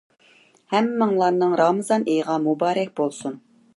ھەممىڭلارنىڭ 0.75 1.53
رامىزان 1.61 2.07
ئېيىغا 2.15 2.39
مۇبارەك 2.47 2.93
بولسۇن. 3.03 3.39